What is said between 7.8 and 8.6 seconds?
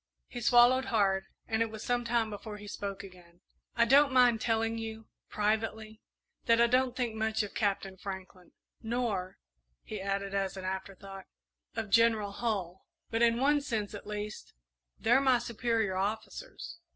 Franklin,